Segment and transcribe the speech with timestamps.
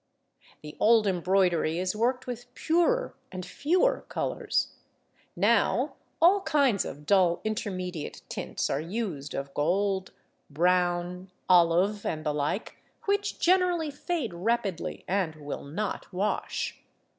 [0.63, 4.69] The old embroidery is worked with purer and fewer colours;
[5.35, 10.11] now all kinds of dull intermediate tints are used of gold,
[10.49, 16.81] brown, olive, and the like, which generally fade rapidly and will not wash.